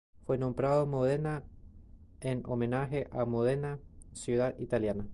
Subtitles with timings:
[0.25, 1.43] Fue nombrado Modena
[2.21, 3.79] en homenaje a Módena
[4.13, 5.07] ciudad italiana.